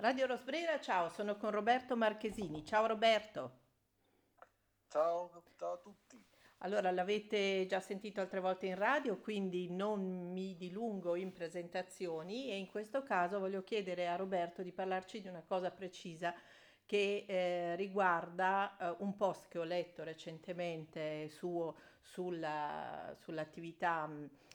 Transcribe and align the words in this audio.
Radio 0.00 0.26
Rosbrera, 0.26 0.78
ciao, 0.78 1.08
sono 1.08 1.36
con 1.36 1.50
Roberto 1.50 1.96
Marchesini. 1.96 2.64
Ciao 2.64 2.86
Roberto. 2.86 3.58
Ciao, 4.86 5.42
ciao 5.56 5.72
a 5.72 5.76
tutti. 5.78 6.24
Allora, 6.58 6.92
l'avete 6.92 7.66
già 7.66 7.80
sentito 7.80 8.20
altre 8.20 8.38
volte 8.38 8.66
in 8.66 8.76
radio, 8.76 9.18
quindi 9.18 9.68
non 9.72 10.30
mi 10.30 10.56
dilungo 10.56 11.16
in 11.16 11.32
presentazioni 11.32 12.48
e 12.48 12.58
in 12.58 12.68
questo 12.68 13.02
caso 13.02 13.40
voglio 13.40 13.64
chiedere 13.64 14.06
a 14.06 14.14
Roberto 14.14 14.62
di 14.62 14.70
parlarci 14.70 15.20
di 15.20 15.26
una 15.26 15.42
cosa 15.42 15.72
precisa 15.72 16.32
che 16.86 17.24
eh, 17.26 17.74
riguarda 17.74 18.76
eh, 18.78 18.94
un 19.00 19.16
post 19.16 19.48
che 19.48 19.58
ho 19.58 19.64
letto 19.64 20.04
recentemente 20.04 21.28
suo 21.28 21.74
sulla, 22.00 23.16
sull'attività, 23.18 24.08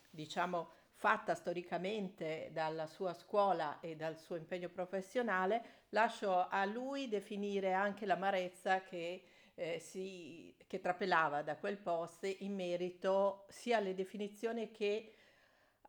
diciamo, 0.10 0.70
fatta 1.04 1.36
storicamente 1.36 2.50
dalla 2.54 2.88
sua 2.88 3.14
scuola 3.14 3.82
e 3.82 3.98
dal 3.98 4.18
suo 4.18 4.38
impegno 4.38 4.70
professionale. 4.70 5.82
Lascio 5.90 6.48
a 6.48 6.64
lui 6.64 7.10
definire 7.10 7.74
anche 7.74 8.06
l'amarezza 8.06 8.84
che 8.84 9.22
eh, 9.54 9.80
si, 9.80 10.56
che 10.66 10.80
trapelava 10.80 11.42
da 11.42 11.58
quel 11.58 11.76
post 11.76 12.24
in 12.40 12.56
merito 12.56 13.48
sia 13.50 13.80
alle 13.80 13.94
definizioni 13.96 14.72
che 14.72 15.12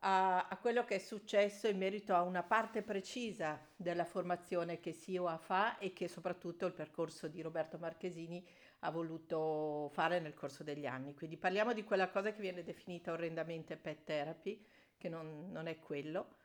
a, 0.01 0.49
a, 0.49 0.57
quello 0.57 0.83
che 0.83 0.95
è 0.95 0.99
successo 0.99 1.69
in 1.69 1.77
merito 1.77 2.13
a 2.13 2.21
una 2.21 2.43
parte 2.43 2.81
precisa 2.81 3.57
della 3.73 4.03
formazione 4.03 4.81
che 4.81 4.91
SIOA 4.91 5.37
fa 5.37 5.77
e 5.77 5.93
che 5.93 6.09
soprattutto 6.09 6.65
il 6.65 6.73
percorso 6.73 7.29
di 7.29 7.41
Roberto 7.41 7.77
Marchesini 7.77 8.45
ha 8.79 8.91
voluto 8.91 9.89
fare 9.93 10.19
nel 10.19 10.33
corso 10.33 10.61
degli 10.61 10.85
anni. 10.85 11.15
Quindi 11.15 11.37
parliamo 11.37 11.71
di 11.71 11.85
quella 11.85 12.09
cosa 12.09 12.33
che 12.33 12.41
viene 12.41 12.65
definita 12.65 13.13
orrendamente 13.13 13.77
pet 13.77 14.03
therapy, 14.03 14.63
che 15.05 15.09
non, 15.09 15.51
non 15.51 15.67
è 15.67 15.77
quello, 15.77 16.37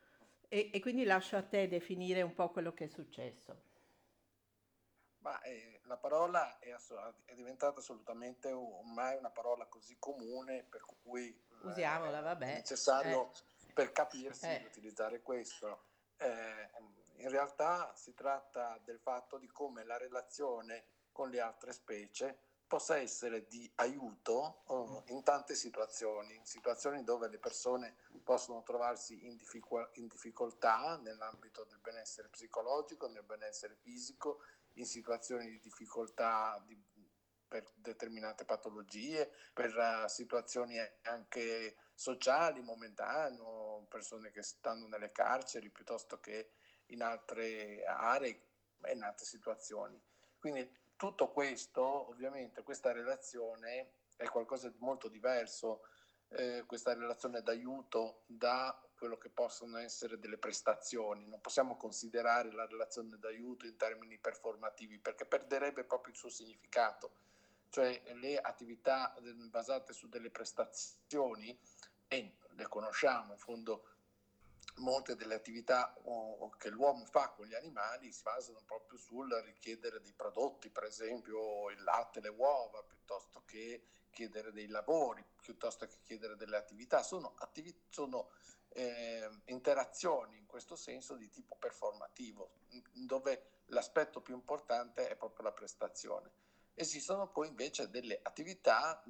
e, 0.49 0.71
e 0.71 0.81
quindi 0.81 1.05
lascio 1.05 1.37
a 1.37 1.43
te 1.43 1.67
definire 1.67 2.21
un 2.21 2.35
po' 2.35 2.51
quello 2.51 2.75
che 2.75 2.85
è 2.85 2.89
successo. 2.89 3.69
Ma 5.21 5.41
eh, 5.43 5.81
la 5.85 5.97
parola 5.97 6.59
è, 6.59 6.75
è, 7.25 7.35
diventata 7.35 7.81
assolutamente 7.81 8.53
ormai 8.53 9.17
una 9.17 9.31
parola 9.31 9.67
così 9.67 9.97
comune 9.99 10.65
per 10.65 10.85
cui 11.03 11.29
eh, 11.29 11.67
Usiamola, 11.67 12.21
vabbè. 12.21 12.53
è 12.53 12.55
necessario 12.57 13.33
Eh, 13.67 13.73
per 13.73 13.93
capirsi 13.93 14.47
eh, 14.47 14.65
utilizzare 14.67 15.23
questo. 15.23 15.85
Eh, 16.19 16.71
in 17.17 17.31
realtà 17.31 17.93
si 17.95 18.13
tratta 18.15 18.79
del 18.85 18.99
fatto 18.99 19.39
di 19.39 19.47
come 19.47 19.85
la 19.85 19.97
relazione 19.97 20.85
con 21.13 21.31
le 21.31 21.41
altre 21.41 21.73
specie 21.73 22.39
possa 22.71 22.99
essere 22.99 23.47
di 23.49 23.69
aiuto 23.77 24.63
eh, 24.69 25.13
in 25.13 25.25
tante 25.25 25.57
situazioni, 25.57 26.37
in 26.37 26.47
situazioni 26.47 27.03
dove 27.03 27.29
le 27.29 27.39
persone 27.39 27.97
possono 28.31 28.63
trovarsi 28.63 29.27
in, 29.27 29.35
difficu- 29.35 29.91
in 29.95 30.07
difficoltà 30.07 30.97
nell'ambito 31.03 31.65
del 31.65 31.81
benessere 31.81 32.29
psicologico, 32.29 33.09
nel 33.09 33.25
benessere 33.25 33.75
fisico, 33.75 34.43
in 34.75 34.87
situazioni 34.87 35.51
di 35.51 35.59
difficoltà 35.59 36.63
di- 36.65 36.81
per 37.49 37.69
determinate 37.75 38.45
patologie, 38.45 39.33
per 39.53 39.77
eh, 39.77 40.09
situazioni 40.09 40.77
anche 41.03 41.75
sociali, 41.93 42.63
momentanee, 42.63 43.85
persone 43.89 44.31
che 44.31 44.45
stanno 44.45 44.87
nelle 44.87 45.11
carceri 45.11 45.69
piuttosto 45.69 46.21
che 46.21 46.53
in 46.87 47.03
altre 47.03 47.83
aree 47.85 48.43
e 48.83 48.93
in 48.93 49.03
altre 49.03 49.27
situazioni. 49.27 50.01
Quindi 50.39 50.71
tutto 50.95 51.33
questo, 51.33 51.83
ovviamente, 51.83 52.63
questa 52.63 52.93
relazione 52.93 53.95
è 54.15 54.29
qualcosa 54.29 54.69
di 54.69 54.79
molto 54.79 55.09
diverso, 55.09 55.81
eh, 56.31 56.65
questa 56.67 56.95
relazione 56.95 57.43
d'aiuto 57.43 58.23
da 58.27 58.79
quello 58.97 59.17
che 59.17 59.31
possono 59.31 59.79
essere 59.79 60.19
delle 60.19 60.39
prestazioni. 60.39 61.27
Non 61.27 61.41
possiamo 61.41 61.77
considerare 61.77 62.53
la 62.53 62.67
relazione 62.67 63.19
d'aiuto 63.19 63.67
in 63.67 63.77
termini 63.77 64.19
performativi 64.19 64.99
perché 64.99 65.25
perderebbe 65.25 65.85
proprio 65.85 66.13
il 66.13 66.19
suo 66.19 66.29
significato. 66.29 67.29
Cioè 67.71 68.03
le 68.15 68.39
attività 68.39 69.15
basate 69.49 69.93
su 69.93 70.09
delle 70.09 70.31
prestazioni, 70.31 71.57
e 72.13 72.35
le 72.57 72.67
conosciamo 72.67 73.33
in 73.33 73.39
fondo 73.39 73.85
molte 74.79 75.15
delle 75.15 75.35
attività 75.35 75.95
che 76.59 76.71
l'uomo 76.71 77.05
fa 77.05 77.29
con 77.29 77.47
gli 77.47 77.55
animali 77.55 78.11
si 78.11 78.23
basano 78.23 78.61
proprio 78.67 78.99
sul 78.99 79.33
richiedere 79.45 80.01
dei 80.01 80.13
prodotti, 80.13 80.71
per 80.71 80.85
esempio 80.85 81.71
il 81.71 81.83
latte, 81.85 82.21
le 82.21 82.31
uova, 82.31 82.83
piuttosto 82.83 83.43
che 83.47 83.83
chiedere 84.11 84.53
dei 84.53 84.67
lavori, 84.67 85.25
piuttosto 85.41 85.87
che 85.87 85.99
chiedere 86.03 86.37
delle 86.37 86.57
attività. 86.57 87.03
Sono, 87.03 87.35
attivi- 87.39 87.87
sono 87.89 88.31
eh, 88.69 89.29
interazioni 89.47 90.37
in 90.37 90.47
questo 90.47 90.77
senso 90.77 91.17
di 91.17 91.29
tipo 91.31 91.57
performativo, 91.57 92.53
dove 92.93 93.63
l'aspetto 93.67 94.21
più 94.21 94.35
importante 94.35 95.09
è 95.09 95.17
proprio 95.17 95.45
la 95.45 95.53
prestazione. 95.53 96.33
Esistono 96.75 97.29
poi 97.29 97.49
invece 97.49 97.91
delle 97.91 98.21
attività 98.23 99.03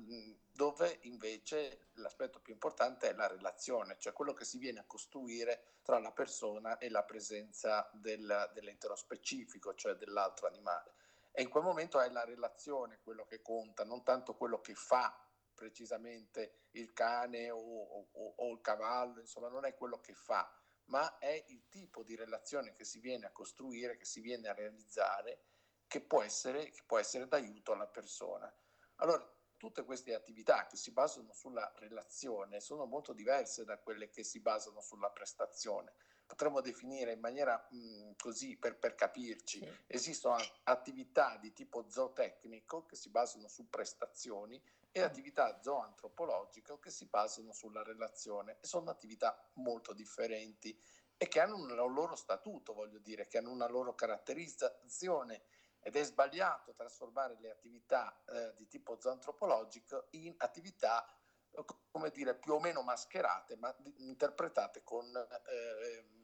dove 0.52 0.98
invece 1.02 1.90
l'aspetto 1.94 2.40
più 2.40 2.52
importante 2.52 3.08
è 3.08 3.12
la 3.12 3.28
relazione, 3.28 3.96
cioè 3.98 4.12
quello 4.12 4.32
che 4.32 4.44
si 4.44 4.58
viene 4.58 4.80
a 4.80 4.86
costruire 4.86 5.78
tra 5.82 5.98
la 5.98 6.10
persona 6.10 6.78
e 6.78 6.88
la 6.88 7.04
presenza 7.04 7.88
del, 7.92 8.50
dell'entero 8.54 8.96
specifico, 8.96 9.74
cioè 9.74 9.94
dell'altro 9.94 10.46
animale. 10.46 10.94
E 11.32 11.42
in 11.42 11.48
quel 11.48 11.62
momento 11.62 12.00
è 12.00 12.10
la 12.10 12.24
relazione 12.24 13.00
quello 13.02 13.24
che 13.24 13.40
conta, 13.40 13.84
non 13.84 14.02
tanto 14.02 14.34
quello 14.36 14.60
che 14.60 14.74
fa 14.74 15.14
precisamente 15.54 16.66
il 16.72 16.92
cane 16.92 17.50
o, 17.50 17.58
o, 17.58 18.34
o 18.36 18.52
il 18.52 18.60
cavallo, 18.60 19.20
insomma 19.20 19.48
non 19.48 19.64
è 19.64 19.74
quello 19.74 20.00
che 20.00 20.14
fa, 20.14 20.50
ma 20.86 21.18
è 21.18 21.44
il 21.48 21.68
tipo 21.68 22.02
di 22.02 22.16
relazione 22.16 22.72
che 22.72 22.84
si 22.84 22.98
viene 22.98 23.26
a 23.26 23.32
costruire, 23.32 23.96
che 23.96 24.04
si 24.04 24.20
viene 24.20 24.48
a 24.48 24.54
realizzare 24.54 25.44
che 25.86 26.00
può 26.00 26.22
essere, 26.22 26.70
che 26.70 26.82
può 26.86 26.98
essere 26.98 27.26
d'aiuto 27.26 27.72
alla 27.72 27.88
persona. 27.88 28.52
Allora, 28.96 29.28
tutte 29.56 29.84
queste 29.84 30.14
attività 30.14 30.66
che 30.66 30.76
si 30.76 30.92
basano 30.92 31.32
sulla 31.32 31.70
relazione 31.76 32.60
sono 32.60 32.86
molto 32.86 33.12
diverse 33.12 33.64
da 33.64 33.76
quelle 33.76 34.08
che 34.08 34.22
si 34.22 34.40
basano 34.40 34.80
sulla 34.80 35.10
prestazione. 35.10 35.94
Potremmo 36.30 36.60
definire 36.60 37.12
in 37.12 37.18
maniera 37.18 37.66
mh, 37.70 38.12
così 38.16 38.56
per, 38.56 38.78
per 38.78 38.94
capirci, 38.94 39.58
sì. 39.58 39.68
esistono 39.88 40.36
attività 40.62 41.36
di 41.38 41.52
tipo 41.52 41.84
zootecnico 41.88 42.86
che 42.86 42.94
si 42.94 43.10
basano 43.10 43.48
su 43.48 43.68
prestazioni 43.68 44.62
e 44.92 45.02
attività 45.02 45.60
zooantropologiche 45.60 46.78
che 46.78 46.90
si 46.90 47.06
basano 47.06 47.52
sulla 47.52 47.82
relazione. 47.82 48.58
E 48.60 48.66
sono 48.68 48.90
attività 48.90 49.50
molto 49.54 49.92
differenti 49.92 50.80
e 51.16 51.26
che 51.26 51.40
hanno 51.40 51.56
un 51.56 51.74
loro 51.92 52.14
statuto, 52.14 52.74
voglio 52.74 53.00
dire, 53.00 53.26
che 53.26 53.38
hanno 53.38 53.50
una 53.50 53.66
loro 53.66 53.96
caratterizzazione. 53.96 55.42
Ed 55.80 55.96
è 55.96 56.04
sbagliato 56.04 56.74
trasformare 56.74 57.38
le 57.40 57.50
attività 57.50 58.22
eh, 58.26 58.54
di 58.54 58.68
tipo 58.68 59.00
zoantropologico 59.00 60.06
in 60.10 60.32
attività 60.36 61.04
eh, 61.50 61.64
come 61.90 62.10
dire 62.10 62.36
più 62.36 62.52
o 62.52 62.60
meno 62.60 62.82
mascherate 62.82 63.56
ma 63.56 63.74
interpretate 63.96 64.82
con 64.84 65.06
eh, 65.16 66.19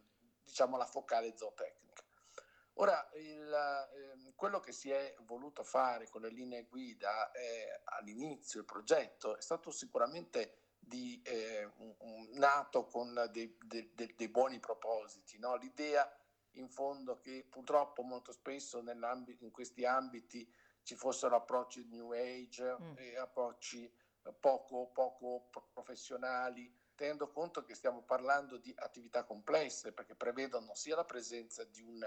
diciamo 0.47 0.77
la 0.77 0.87
focale 0.87 1.37
zootecnica. 1.37 2.05
Ora, 2.79 3.09
il, 3.15 3.53
eh, 3.53 4.33
quello 4.35 4.61
che 4.61 4.73
si 4.73 4.91
è 4.91 5.15
voluto 5.23 5.65
fare 5.65 6.09
con 6.09 6.23
le 6.23 6.31
linee 6.31 6.65
guida 6.65 7.31
eh, 7.33 7.83
all'inizio, 7.85 8.61
il 8.61 8.67
progetto, 8.67 9.37
è 9.37 9.41
stato 9.41 9.71
sicuramente 9.71 10.59
di, 10.79 11.21
eh, 11.25 11.65
un, 11.79 11.95
un, 11.99 12.29
nato 12.35 12.87
con 12.87 13.29
dei, 13.33 13.59
dei, 13.65 13.93
dei 14.15 14.29
buoni 14.29 14.61
propositi. 14.61 15.39
No? 15.39 15.57
L'idea 15.57 16.09
in 16.53 16.69
fondo 16.69 17.19
che 17.19 17.47
purtroppo 17.49 18.03
molto 18.03 18.33
spesso 18.33 18.79
in 18.79 19.51
questi 19.51 19.85
ambiti 19.85 20.51
ci 20.83 20.95
fossero 20.95 21.35
approcci 21.35 21.87
New 21.89 22.13
Age 22.13 22.77
mm. 22.81 22.93
e 22.97 23.19
approcci 23.19 23.93
poco, 24.39 24.91
poco 24.93 25.49
professionali, 25.73 26.73
tenendo 26.97 27.31
conto 27.31 27.63
che 27.63 27.75
stiamo 27.75 28.03
parlando 28.03 28.57
di 28.57 28.75
attività 28.77 29.25
complesse 29.25 29.93
perché 29.93 30.17
prevedono 30.17 30.75
sia 30.75 30.97
la 30.97 31.05
presenza 31.05 31.63
di 31.65 31.83
un 31.83 32.05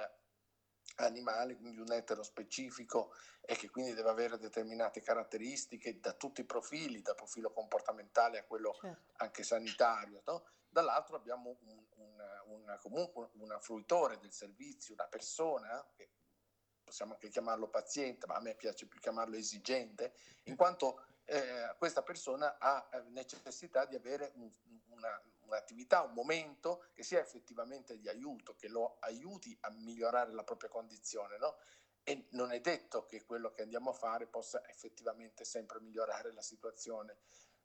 animale, 0.96 1.56
quindi 1.56 1.80
un 1.80 1.92
etero 1.92 2.24
specifico 2.24 3.14
e 3.42 3.56
che 3.56 3.70
quindi 3.70 3.94
deve 3.94 4.10
avere 4.10 4.38
determinate 4.38 5.02
caratteristiche 5.02 6.00
da 6.00 6.14
tutti 6.14 6.42
i 6.42 6.46
profili, 6.46 7.02
dal 7.02 7.16
profilo 7.16 7.52
comportamentale 7.52 8.40
a 8.40 8.44
quello 8.44 8.76
certo. 8.80 9.14
anche 9.18 9.44
sanitario. 9.44 10.22
No? 10.26 10.44
Dall'altro 10.68 11.16
abbiamo 11.16 11.58
un, 11.62 11.86
un, 11.96 12.24
un, 12.48 12.78
comunque 12.82 13.30
un 13.34 13.58
fruitore 13.62 14.18
del 14.18 14.34
servizio, 14.34 14.94
una 14.94 15.08
persona, 15.08 15.88
che 15.96 16.12
possiamo 16.84 17.14
anche 17.14 17.30
chiamarlo 17.30 17.70
paziente, 17.70 18.26
ma 18.26 18.36
a 18.36 18.42
me 18.42 18.56
piace 18.56 18.88
più 18.88 19.00
chiamarlo 19.00 19.36
esigente, 19.36 20.14
in 20.44 20.56
quanto 20.56 21.06
eh, 21.26 21.76
questa 21.78 22.02
persona 22.02 22.58
ha 22.60 22.90
eh, 22.92 23.02
necessità 23.10 23.86
di 23.86 23.96
avere 23.96 24.32
un, 24.36 24.52
una, 25.00 25.22
un'attività, 25.46 26.02
un 26.04 26.14
momento 26.14 26.86
che 26.94 27.04
sia 27.04 27.20
effettivamente 27.20 27.98
di 27.98 28.08
aiuto, 28.08 28.56
che 28.56 28.68
lo 28.68 28.98
aiuti 29.00 29.58
a 29.62 29.70
migliorare 29.72 30.32
la 30.34 30.44
propria 30.44 30.70
condizione, 30.70 31.38
no? 31.38 31.58
E 32.04 32.28
non 32.32 32.52
è 32.52 32.60
detto 32.60 33.06
che 33.06 33.26
quello 33.26 33.52
che 33.52 33.64
andiamo 33.64 33.90
a 33.90 33.94
fare 33.94 34.28
possa 34.28 34.68
effettivamente 34.68 35.44
sempre 35.44 35.80
migliorare 35.80 36.32
la 36.34 36.42
situazione. 36.42 37.18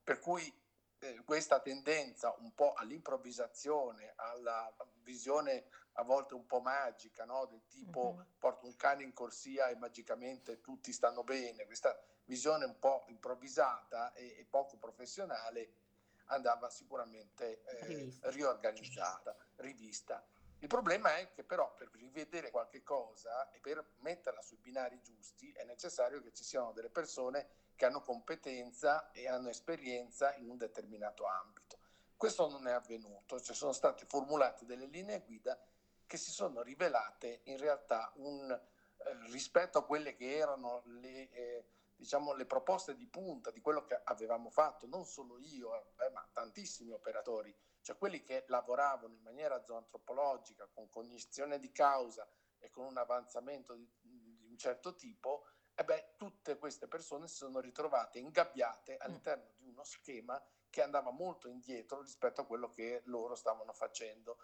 Per 0.02 0.19
cui 0.19 0.52
eh, 0.98 1.22
questa 1.25 1.60
tendenza 1.60 2.34
un 2.38 2.54
po' 2.54 2.72
all'improvvisazione, 2.75 4.12
alla 4.16 4.75
visione 5.02 5.66
a 5.94 6.02
volte 6.02 6.34
un 6.34 6.46
po' 6.46 6.60
magica, 6.60 7.25
no? 7.25 7.46
del 7.46 7.66
tipo 7.69 8.14
uh-huh. 8.16 8.25
porto 8.38 8.66
un 8.66 8.76
cane 8.76 9.02
in 9.04 9.12
corsia 9.12 9.69
e 9.69 9.76
magicamente 9.76 10.60
tutti 10.60 10.92
stanno 10.92 11.22
bene, 11.22 11.66
questa 11.66 11.96
visione 12.25 12.64
un 12.64 12.78
po' 12.78 13.04
improvvisata 13.08 14.12
e, 14.14 14.36
e 14.38 14.46
poco 14.48 14.76
professionale 14.76 15.83
andava 16.26 16.71
sicuramente 16.71 17.62
eh, 17.65 18.19
riorganizzata, 18.23 19.37
rivista. 19.56 20.25
Il 20.61 20.69
problema 20.69 21.17
è 21.19 21.31
che 21.32 21.44
però 21.44 21.75
per 21.75 21.91
rivedere 21.93 22.50
qualche 22.50 22.82
cosa 22.82 23.50
e 23.50 23.61
per 23.61 23.85
metterla 23.99 24.41
sui 24.41 24.56
binari 24.56 25.00
giusti 25.03 25.53
è 25.53 25.65
necessario 25.65 26.23
che 26.23 26.32
ci 26.32 26.43
siano 26.43 26.73
delle 26.73 26.88
persone 26.88 27.47
che 27.76 27.85
hanno 27.85 28.00
competenza 28.00 29.11
e 29.11 29.29
hanno 29.29 29.50
esperienza 29.50 30.35
in 30.37 30.49
un 30.49 30.56
determinato 30.56 31.26
ambito. 31.26 31.79
Questo 32.17 32.49
non 32.49 32.67
è 32.67 32.73
avvenuto, 32.73 33.41
ci 33.41 33.53
sono 33.53 33.73
state 33.73 34.06
formulate 34.06 34.65
delle 34.65 34.87
linee 34.87 35.20
guida 35.20 35.61
che 36.06 36.17
si 36.17 36.31
sono 36.31 36.62
rivelate 36.62 37.41
in 37.44 37.59
realtà 37.59 38.11
un, 38.17 38.50
eh, 38.50 39.31
rispetto 39.31 39.79
a 39.79 39.85
quelle 39.85 40.15
che 40.15 40.37
erano 40.37 40.82
le, 40.87 41.31
eh, 41.31 41.65
diciamo, 41.96 42.35
le 42.35 42.46
proposte 42.46 42.94
di 42.94 43.06
punta 43.06 43.50
di 43.50 43.61
quello 43.61 43.85
che 43.85 44.00
avevamo 44.05 44.50
fatto, 44.50 44.87
non 44.87 45.05
solo 45.05 45.38
io, 45.38 45.75
eh, 45.99 46.11
ma 46.11 46.29
tantissimi 46.32 46.93
operatori, 46.93 47.55
cioè 47.81 47.96
quelli 47.96 48.23
che 48.23 48.44
lavoravano 48.49 49.14
in 49.14 49.23
maniera 49.23 49.62
zoantropologica, 49.62 50.69
con 50.73 50.88
cognizione 50.88 51.58
di 51.58 51.70
causa 51.73 52.29
e 52.58 52.70
con 52.70 52.87
un 52.87 52.96
avanzamento 52.96 53.75
di, 53.75 53.88
di 54.00 54.46
un 54.49 54.56
certo 54.56 54.94
tipo, 54.94 55.46
e 55.75 55.85
beh, 55.85 56.14
tutte 56.17 56.56
queste 56.56 56.87
persone 56.87 57.26
si 57.26 57.37
sono 57.37 57.61
ritrovate 57.61 58.19
ingabbiate 58.19 58.94
mm. 58.94 58.96
all'interno 59.00 59.50
di 59.56 59.67
uno 59.67 59.82
schema 59.85 60.41
che 60.70 60.82
andava 60.82 61.11
molto 61.11 61.49
indietro 61.49 62.00
rispetto 62.00 62.41
a 62.41 62.46
quello 62.46 62.69
che 62.69 63.02
loro 63.06 63.35
stavano 63.35 63.73
facendo. 63.73 64.38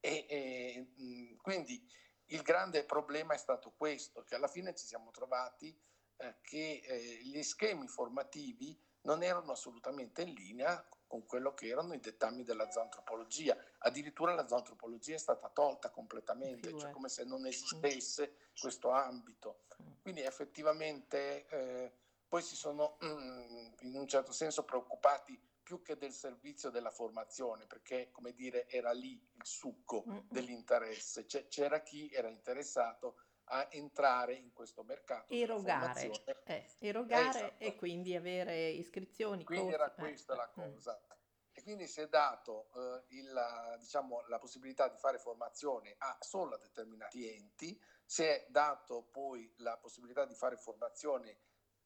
E, 0.00 0.26
e 0.28 0.92
mm, 1.00 1.36
quindi 1.38 1.84
il 2.26 2.42
grande 2.42 2.84
problema 2.84 3.34
è 3.34 3.38
stato 3.38 3.72
questo, 3.76 4.22
che 4.22 4.34
alla 4.34 4.48
fine 4.48 4.74
ci 4.74 4.86
siamo 4.86 5.10
trovati 5.10 5.76
eh, 6.18 6.36
che 6.42 6.82
eh, 6.84 7.20
gli 7.22 7.42
schemi 7.42 7.86
formativi 7.88 8.78
non 9.02 9.22
erano 9.22 9.52
assolutamente 9.52 10.22
in 10.22 10.34
linea 10.34 10.84
con 11.06 11.24
quello 11.24 11.54
che 11.54 11.68
erano 11.68 11.94
i 11.94 12.00
dettami 12.00 12.42
della 12.42 12.70
zoantropologia. 12.70 13.56
Addirittura 13.78 14.34
la 14.34 14.46
zoantropologia 14.46 15.14
è 15.14 15.18
stata 15.18 15.48
tolta 15.48 15.90
completamente, 15.90 16.76
cioè 16.76 16.90
come 16.90 17.08
se 17.08 17.24
non 17.24 17.46
esistesse 17.46 18.50
questo 18.60 18.90
ambito. 18.90 19.60
Mm. 19.80 19.92
Quindi 20.02 20.22
effettivamente 20.22 21.46
eh, 21.46 21.92
poi 22.28 22.42
si 22.42 22.56
sono 22.56 22.98
mm, 23.04 23.72
in 23.80 23.96
un 23.96 24.08
certo 24.08 24.32
senso 24.32 24.64
preoccupati 24.64 25.40
più 25.62 25.82
che 25.82 25.96
del 25.96 26.12
servizio 26.12 26.70
della 26.70 26.90
formazione, 26.90 27.66
perché 27.66 28.10
come 28.12 28.32
dire 28.32 28.68
era 28.68 28.92
lì 28.92 29.12
il 29.12 29.44
succo 29.44 30.04
mm-hmm. 30.06 30.18
dell'interesse, 30.28 31.26
c'era 31.26 31.80
chi 31.82 32.08
era 32.12 32.28
interessato 32.28 33.16
a 33.48 33.66
entrare 33.70 34.34
in 34.34 34.52
questo 34.52 34.82
mercato. 34.82 35.32
Erogare, 35.32 36.10
eh, 36.44 36.66
erogare 36.80 37.28
esatto. 37.28 37.54
e 37.64 37.76
quindi 37.76 38.14
avere 38.14 38.68
iscrizioni. 38.68 39.44
Quindi 39.44 39.66
coach, 39.66 39.74
era 39.74 39.94
eh, 39.94 39.94
questa 39.94 40.32
eh, 40.32 40.36
la 40.36 40.48
cosa. 40.48 40.98
Mm. 41.00 41.14
E 41.52 41.62
quindi 41.62 41.86
si 41.86 42.00
è 42.00 42.08
dato 42.08 42.68
eh, 42.74 43.04
il, 43.16 43.76
diciamo, 43.78 44.24
la 44.28 44.38
possibilità 44.38 44.88
di 44.88 44.98
fare 44.98 45.18
formazione 45.18 45.94
a 45.98 46.16
solo 46.20 46.54
a 46.54 46.58
determinati 46.58 47.28
enti, 47.28 47.80
si 48.04 48.24
è 48.24 48.46
dato 48.48 49.08
poi 49.10 49.50
la 49.58 49.76
possibilità 49.78 50.26
di 50.26 50.34
fare 50.34 50.56
formazione 50.56 51.38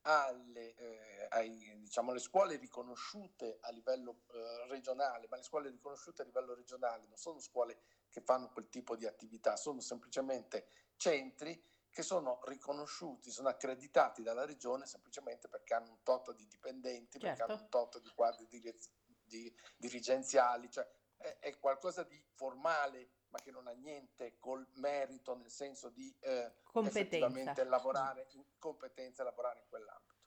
alle, 0.03 0.75
eh, 0.75 1.27
ai, 1.31 1.79
diciamo, 1.79 2.17
scuole 2.19 2.57
riconosciute 2.57 3.59
a 3.61 3.71
livello 3.71 4.23
eh, 4.33 4.67
regionale, 4.69 5.27
ma 5.29 5.37
le 5.37 5.43
scuole 5.43 5.71
riconosciute 5.71 6.23
a 6.23 6.25
livello 6.25 6.55
regionale 6.55 7.07
non 7.07 7.17
sono 7.17 7.39
scuole 7.39 7.81
che 8.11 8.21
fanno 8.21 8.51
quel 8.51 8.69
tipo 8.69 8.97
di 8.97 9.07
attività, 9.07 9.57
sono 9.57 9.81
semplicemente 9.81 10.69
centri 10.97 11.63
che 11.91 12.03
sono 12.03 12.41
riconosciuti, 12.45 13.31
sono 13.31 13.49
accreditati 13.49 14.23
dalla 14.23 14.45
regione 14.45 14.87
semplicemente 14.87 15.49
perché 15.49 15.75
hanno 15.75 15.91
un 15.91 16.03
tot 16.03 16.35
di 16.35 16.47
dipendenti, 16.47 17.19
certo. 17.19 17.27
perché 17.27 17.43
hanno 17.43 17.63
un 17.63 17.69
tot 17.69 18.01
di 18.01 18.11
quadri 18.15 18.47
direz- 18.47 18.91
di, 19.25 19.53
dirigenziali, 19.77 20.71
cioè 20.71 20.89
è, 21.17 21.39
è, 21.41 21.59
qualcosa 21.59 22.03
di 22.05 22.23
formale 22.35 23.11
ma 23.31 23.39
che 23.39 23.51
non 23.51 23.67
ha 23.69 23.73
niente 23.73 24.39
col 24.39 24.67
merito 24.75 25.37
nel 25.37 25.51
senso 25.51 25.89
di 25.89 26.15
eh, 26.21 26.53
effettivamente 26.85 27.63
lavorare 27.65 28.27
in 28.31 28.45
competenza 28.59 29.23
e 29.23 29.25
lavorare 29.25 29.61
in 29.61 29.67
quell'ambito. 29.69 30.19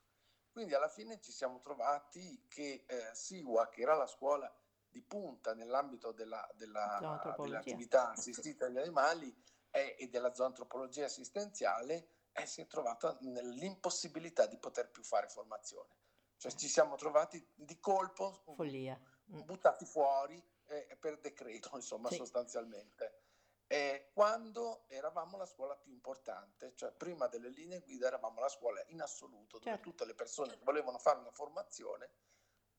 Quindi 0.50 0.74
alla 0.74 0.88
fine 0.88 1.20
ci 1.20 1.32
siamo 1.32 1.60
trovati 1.60 2.46
che 2.48 2.84
eh, 2.86 3.10
Siwa, 3.12 3.68
che 3.68 3.82
era 3.82 3.94
la 3.94 4.06
scuola 4.06 4.50
di 4.94 5.02
punta 5.02 5.54
nell'ambito 5.54 6.12
della, 6.12 6.48
della, 6.54 7.34
dell'attività 7.36 8.10
assistita 8.10 8.66
agli 8.66 8.78
animali 8.78 9.34
e, 9.72 9.96
e 9.98 10.08
della 10.08 10.32
zoantropologia 10.32 11.06
assistenziale, 11.06 12.10
eh, 12.30 12.46
si 12.46 12.60
è 12.60 12.66
trovata 12.68 13.18
nell'impossibilità 13.22 14.46
di 14.46 14.56
poter 14.56 14.92
più 14.92 15.02
fare 15.02 15.28
formazione. 15.28 15.96
Cioè 16.36 16.52
ci 16.52 16.68
siamo 16.68 16.94
trovati 16.94 17.44
di 17.54 17.80
colpo, 17.80 18.44
Follia. 18.54 18.96
buttati 19.24 19.84
fuori 19.84 20.40
eh, 20.66 20.96
per 21.00 21.18
decreto, 21.18 21.70
insomma, 21.74 22.08
sì. 22.10 22.16
sostanzialmente. 22.16 23.22
E 23.66 24.10
quando 24.14 24.84
eravamo 24.86 25.36
la 25.36 25.46
scuola 25.46 25.74
più 25.74 25.90
importante, 25.90 26.74
cioè 26.76 26.92
prima 26.92 27.26
delle 27.26 27.48
linee 27.48 27.80
guida 27.80 28.06
eravamo 28.06 28.38
la 28.38 28.48
scuola 28.48 28.80
in 28.88 29.00
assoluto, 29.00 29.58
dove 29.58 29.70
certo. 29.70 29.90
tutte 29.90 30.04
le 30.04 30.14
persone 30.14 30.56
che 30.56 30.62
volevano 30.62 30.98
fare 30.98 31.18
una 31.18 31.32
formazione 31.32 32.10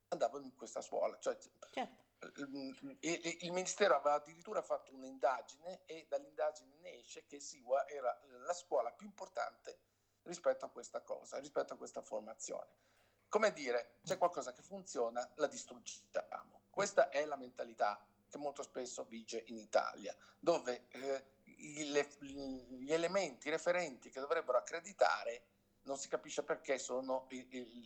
andavano 0.09 0.45
in 0.45 0.55
questa 0.55 0.81
scuola. 0.81 1.17
Cioè, 1.19 1.37
certo. 1.71 2.04
Il, 2.35 3.51
Ministero 3.51 3.95
aveva 3.95 4.15
addirittura 4.15 4.61
fatto 4.61 4.93
un'indagine 4.93 5.81
e 5.85 6.05
dall'indagine 6.09 6.75
ne 6.79 6.99
esce 6.99 7.25
che 7.25 7.39
Siwa 7.39 7.87
era 7.87 8.17
la 8.45 8.53
scuola 8.53 8.91
più 8.91 9.05
importante 9.05 9.79
rispetto 10.23 10.65
a 10.65 10.69
questa 10.69 11.01
cosa, 11.01 11.37
rispetto 11.37 11.73
a 11.73 11.77
questa 11.77 12.01
formazione. 12.01 12.83
Come 13.29 13.51
dire, 13.53 13.99
c'è 14.03 14.17
qualcosa 14.17 14.53
che 14.53 14.61
funziona, 14.61 15.29
la 15.35 15.47
distruggiamo. 15.47 16.61
Questa 16.69 17.09
è 17.09 17.25
la 17.25 17.35
mentalità 17.35 18.03
che 18.27 18.37
molto 18.37 18.63
spesso 18.63 19.03
vige 19.03 19.43
in 19.47 19.57
Italia, 19.57 20.15
dove 20.39 20.87
eh, 20.89 21.33
gli 21.43 22.91
elementi, 22.91 23.49
referenti 23.49 24.09
che 24.09 24.19
dovrebbero 24.19 24.57
accreditare 24.57 25.47
non 25.83 25.97
si 25.97 26.07
capisce 26.07 26.43
perché 26.43 26.77
sono, 26.77 27.27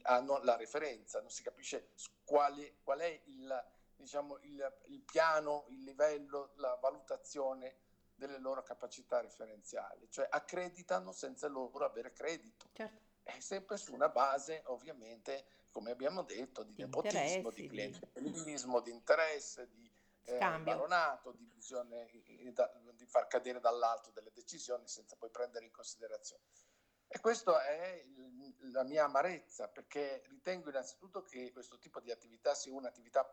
hanno 0.03 0.41
la 0.43 0.55
referenza, 0.55 1.19
non 1.19 1.29
si 1.29 1.43
capisce 1.43 1.91
quali, 2.23 2.79
qual 2.81 2.99
è 2.99 3.21
il, 3.25 3.71
diciamo, 3.99 4.37
il, 4.39 4.77
il, 4.87 5.01
piano, 5.01 5.65
il 5.69 5.83
livello, 5.83 6.51
la 6.55 6.75
valutazione 6.81 7.77
delle 8.15 8.39
loro 8.39 8.63
capacità 8.63 9.21
referenziali, 9.21 10.09
cioè 10.09 10.27
accreditano 10.29 11.11
senza 11.11 11.47
loro 11.47 11.85
avere 11.85 12.11
credito. 12.11 12.69
Certo. 12.73 13.07
È 13.23 13.39
sempre 13.39 13.77
su 13.77 13.93
una 13.93 14.09
base 14.09 14.63
ovviamente 14.65 15.45
come 15.71 15.91
abbiamo 15.91 16.23
detto, 16.23 16.63
di, 16.63 16.73
di 16.73 16.83
nepotismo, 16.83 17.51
di 17.51 17.67
clientelismo, 17.67 18.79
di 18.81 18.91
interesse, 18.91 19.69
di 19.69 19.89
eh, 20.23 20.37
baronato, 20.37 21.31
di 21.31 21.45
visione, 21.45 22.09
di 22.11 23.05
far 23.05 23.27
cadere 23.27 23.59
dall'alto 23.59 24.11
delle 24.11 24.31
decisioni 24.33 24.87
senza 24.87 25.15
poi 25.15 25.29
prendere 25.29 25.65
in 25.65 25.71
considerazione. 25.71 26.43
E 27.07 27.19
questa 27.19 27.63
è 27.63 28.03
il, 28.05 28.71
la 28.71 28.83
mia 28.83 29.05
amarezza, 29.05 29.67
perché 29.67 30.23
ritengo 30.27 30.69
innanzitutto 30.69 31.23
che 31.23 31.51
questo 31.51 31.77
tipo 31.79 31.99
di 31.99 32.11
attività 32.11 32.53
sia 32.53 32.73
un'attività 32.73 33.27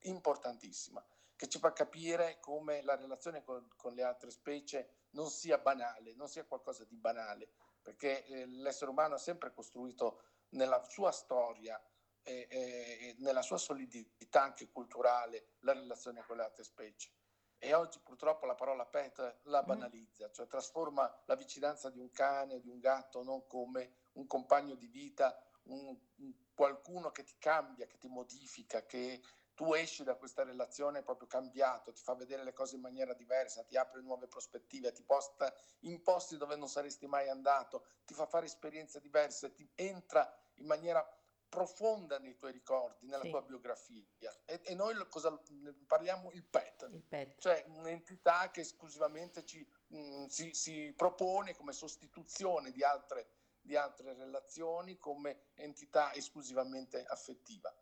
importantissima, 0.00 1.04
che 1.34 1.48
ci 1.48 1.58
fa 1.58 1.72
capire 1.72 2.38
come 2.40 2.82
la 2.82 2.96
relazione 2.96 3.42
con, 3.42 3.68
con 3.76 3.94
le 3.94 4.02
altre 4.02 4.30
specie 4.30 5.06
non 5.10 5.30
sia 5.30 5.58
banale, 5.58 6.14
non 6.14 6.28
sia 6.28 6.44
qualcosa 6.44 6.84
di 6.84 6.96
banale, 6.96 7.48
perché 7.82 8.24
eh, 8.24 8.46
l'essere 8.46 8.90
umano 8.90 9.14
ha 9.14 9.18
sempre 9.18 9.52
costruito 9.52 10.22
nella 10.50 10.82
sua 10.84 11.12
storia 11.12 11.80
e, 12.22 12.46
e, 12.50 13.14
nella 13.18 13.42
sua 13.42 13.58
solidità 13.58 14.42
anche 14.42 14.70
culturale 14.70 15.50
la 15.60 15.72
relazione 15.72 16.22
con 16.26 16.36
le 16.36 16.42
altre 16.42 16.64
specie. 16.64 17.10
E 17.58 17.72
oggi 17.72 18.00
purtroppo 18.00 18.44
la 18.46 18.54
parola 18.54 18.84
pet 18.84 19.40
la 19.44 19.62
mm. 19.62 19.66
banalizza, 19.66 20.30
cioè 20.30 20.46
trasforma 20.46 21.10
la 21.26 21.36
vicinanza 21.36 21.88
di 21.90 22.00
un 22.00 22.10
cane, 22.10 22.60
di 22.60 22.68
un 22.68 22.78
gatto, 22.78 23.22
non 23.22 23.46
come 23.46 23.94
un 24.14 24.26
compagno 24.26 24.74
di 24.74 24.88
vita, 24.88 25.38
un, 25.64 25.96
un 26.16 26.34
qualcuno 26.54 27.10
che 27.10 27.24
ti 27.24 27.36
cambia, 27.38 27.86
che 27.86 27.98
ti 27.98 28.08
modifica, 28.08 28.84
che 28.84 29.22
tu 29.56 29.72
esci 29.72 30.04
da 30.04 30.16
questa 30.16 30.44
relazione 30.44 31.02
proprio 31.02 31.26
cambiato, 31.26 31.90
ti 31.90 32.02
fa 32.02 32.14
vedere 32.14 32.44
le 32.44 32.52
cose 32.52 32.76
in 32.76 32.82
maniera 32.82 33.14
diversa, 33.14 33.64
ti 33.64 33.76
apre 33.76 34.02
nuove 34.02 34.28
prospettive, 34.28 34.92
ti 34.92 35.02
posta 35.02 35.52
in 35.80 36.02
posti 36.02 36.36
dove 36.36 36.56
non 36.56 36.68
saresti 36.68 37.06
mai 37.06 37.30
andato, 37.30 37.86
ti 38.04 38.12
fa 38.12 38.26
fare 38.26 38.44
esperienze 38.44 39.00
diverse, 39.00 39.54
ti 39.54 39.68
entra 39.74 40.30
in 40.56 40.66
maniera 40.66 41.02
profonda 41.48 42.18
nei 42.18 42.36
tuoi 42.36 42.52
ricordi, 42.52 43.06
nella 43.06 43.22
sì. 43.22 43.30
tua 43.30 43.40
biografia. 43.40 44.04
E, 44.44 44.60
e, 44.62 44.74
noi 44.74 44.94
cosa 45.08 45.40
parliamo? 45.86 46.30
Il 46.32 46.44
pet, 46.44 46.86
il 46.92 47.02
pet, 47.02 47.40
cioè 47.40 47.64
un'entità 47.68 48.50
che 48.50 48.60
esclusivamente 48.60 49.42
ci, 49.46 49.66
mh, 49.86 49.98
mm, 49.98 50.24
si, 50.26 50.52
si, 50.52 50.92
propone 50.94 51.56
come 51.56 51.72
sostituzione 51.72 52.72
di 52.72 52.84
altre, 52.84 53.30
di 53.62 53.74
altre 53.74 54.12
relazioni, 54.12 54.98
come 54.98 55.52
entità 55.54 56.12
esclusivamente 56.12 57.02
affettiva. 57.06 57.74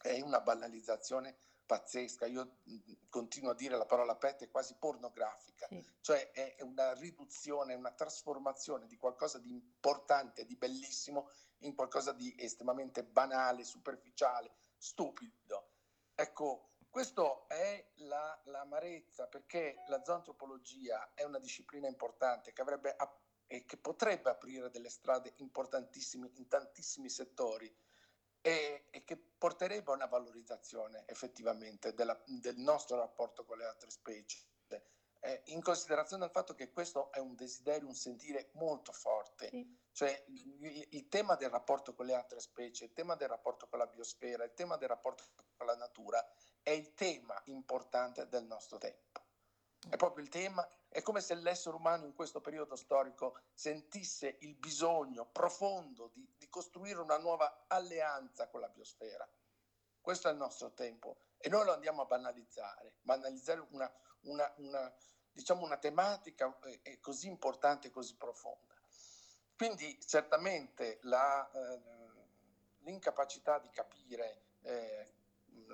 È 0.00 0.20
una 0.20 0.40
banalizzazione 0.40 1.36
pazzesca. 1.66 2.26
Io 2.26 2.58
continuo 3.08 3.50
a 3.50 3.54
dire 3.54 3.76
la 3.76 3.86
parola 3.86 4.16
pet 4.16 4.42
è 4.42 4.50
quasi 4.50 4.74
pornografica, 4.76 5.66
sì. 5.68 5.84
cioè 6.00 6.32
è 6.32 6.56
una 6.62 6.94
riduzione, 6.94 7.74
una 7.74 7.92
trasformazione 7.92 8.86
di 8.86 8.96
qualcosa 8.96 9.38
di 9.38 9.50
importante, 9.50 10.44
di 10.44 10.56
bellissimo 10.56 11.30
in 11.58 11.74
qualcosa 11.74 12.12
di 12.12 12.34
estremamente 12.38 13.04
banale, 13.04 13.64
superficiale, 13.64 14.50
stupido. 14.76 15.68
Ecco, 16.14 16.70
questa 16.88 17.46
è 17.46 17.92
la, 17.98 18.40
l'amarezza 18.46 19.28
perché 19.28 19.84
la 19.86 20.02
zoantropologia 20.02 21.12
è 21.14 21.22
una 21.22 21.38
disciplina 21.38 21.86
importante 21.86 22.52
che 22.52 22.62
avrebbe 22.62 22.96
e 23.46 23.64
che 23.64 23.76
potrebbe 23.76 24.30
aprire 24.30 24.70
delle 24.70 24.90
strade 24.90 25.34
importantissime 25.36 26.30
in 26.34 26.46
tantissimi 26.46 27.08
settori 27.08 27.72
e, 28.40 28.86
e 28.90 29.04
che 29.04 29.16
porterebbe 29.16 29.90
a 29.90 29.94
una 29.94 30.06
valorizzazione 30.06 31.04
effettivamente 31.06 31.94
della, 31.94 32.20
del 32.26 32.56
nostro 32.56 32.96
rapporto 32.96 33.44
con 33.44 33.58
le 33.58 33.64
altre 33.64 33.90
specie. 33.90 34.38
Eh, 35.22 35.42
in 35.46 35.60
considerazione 35.60 36.22
del 36.22 36.32
fatto 36.32 36.54
che 36.54 36.72
questo 36.72 37.12
è 37.12 37.18
un 37.18 37.34
desiderio, 37.34 37.86
un 37.86 37.94
sentire 37.94 38.48
molto 38.54 38.90
forte, 38.90 39.50
sì. 39.50 39.78
cioè 39.92 40.24
il, 40.28 40.86
il, 40.92 41.08
tema 41.08 41.34
del 41.34 41.50
rapporto 41.50 41.92
con 41.92 42.06
le 42.06 42.14
altre 42.14 42.40
specie, 42.40 42.84
il 42.86 42.94
tema 42.94 43.16
del 43.16 43.28
rapporto 43.28 43.68
con 43.68 43.78
la 43.78 43.86
biosfera, 43.86 44.44
il 44.44 44.54
tema 44.54 44.78
del 44.78 44.88
rapporto 44.88 45.24
con 45.58 45.66
la 45.66 45.76
natura 45.76 46.26
è 46.62 46.70
il 46.70 46.94
tema 46.94 47.38
importante 47.46 48.28
del 48.28 48.44
nostro 48.44 48.78
tempo. 48.78 49.20
È 49.90 49.96
proprio 49.96 50.24
il 50.24 50.30
tema, 50.30 50.66
è 50.88 51.02
come 51.02 51.20
se 51.20 51.34
l'essere 51.34 51.76
umano 51.76 52.06
in 52.06 52.14
questo 52.14 52.40
periodo 52.40 52.74
storico 52.74 53.40
sentisse 53.52 54.36
il 54.40 54.54
bisogno 54.54 55.26
profondo 55.26 56.08
di, 56.14 56.26
di 56.38 56.39
costruire 56.50 57.00
una 57.00 57.18
nuova 57.18 57.64
alleanza 57.68 58.48
con 58.48 58.60
la 58.60 58.68
biosfera. 58.68 59.26
Questo 60.00 60.28
è 60.28 60.32
il 60.32 60.36
nostro 60.36 60.72
tempo 60.72 61.16
e 61.38 61.48
noi 61.48 61.64
lo 61.64 61.72
andiamo 61.72 62.02
a 62.02 62.06
banalizzare, 62.06 62.96
banalizzare 63.00 63.66
una, 63.70 63.90
una, 64.22 64.52
una, 64.56 64.94
diciamo 65.32 65.64
una 65.64 65.78
tematica 65.78 66.58
eh, 66.82 66.98
così 67.00 67.28
importante 67.28 67.88
e 67.88 67.90
così 67.90 68.16
profonda. 68.16 68.74
Quindi 69.56 69.98
certamente 70.00 70.98
la, 71.02 71.50
eh, 71.50 71.80
l'incapacità 72.78 73.58
di 73.58 73.68
capire 73.70 74.44
eh, 74.62 75.14